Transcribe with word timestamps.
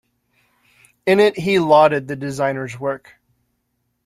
In 1.05 1.19
it 1.19 1.37
he 1.37 1.59
lauded 1.59 2.07
the 2.07 2.15
designers' 2.15 2.79
work. 2.79 3.17